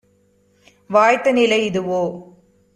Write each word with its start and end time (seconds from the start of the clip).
வாய்த்த 0.89 1.31
நிலை 1.31 1.71
இதுவோ! 1.71 2.03